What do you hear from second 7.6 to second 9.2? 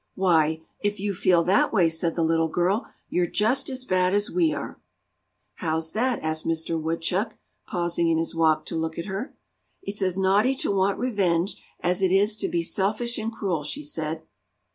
pausing in his walk to look at